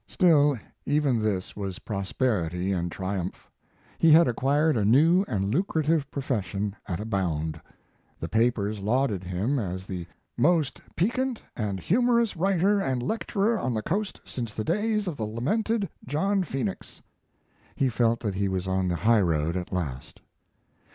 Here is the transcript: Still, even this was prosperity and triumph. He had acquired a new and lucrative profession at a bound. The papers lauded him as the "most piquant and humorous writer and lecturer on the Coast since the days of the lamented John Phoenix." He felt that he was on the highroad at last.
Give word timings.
Still, 0.07 0.57
even 0.83 1.21
this 1.21 1.55
was 1.55 1.77
prosperity 1.77 2.71
and 2.71 2.91
triumph. 2.91 3.51
He 3.99 4.11
had 4.11 4.27
acquired 4.27 4.75
a 4.75 4.83
new 4.83 5.23
and 5.27 5.53
lucrative 5.53 6.09
profession 6.09 6.75
at 6.87 6.99
a 6.99 7.05
bound. 7.05 7.61
The 8.19 8.27
papers 8.27 8.79
lauded 8.79 9.23
him 9.23 9.59
as 9.59 9.85
the 9.85 10.07
"most 10.35 10.81
piquant 10.95 11.43
and 11.55 11.79
humorous 11.79 12.35
writer 12.35 12.79
and 12.79 13.03
lecturer 13.03 13.59
on 13.59 13.75
the 13.75 13.83
Coast 13.83 14.19
since 14.25 14.55
the 14.55 14.63
days 14.63 15.05
of 15.05 15.17
the 15.17 15.25
lamented 15.27 15.87
John 16.07 16.41
Phoenix." 16.41 17.03
He 17.75 17.87
felt 17.87 18.21
that 18.21 18.33
he 18.33 18.47
was 18.47 18.67
on 18.67 18.87
the 18.87 18.95
highroad 18.95 19.55
at 19.55 19.71
last. 19.71 20.19